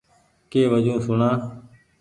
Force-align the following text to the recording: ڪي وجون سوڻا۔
ڪي 0.51 0.61
وجون 0.71 0.97
سوڻا۔ 1.05 1.29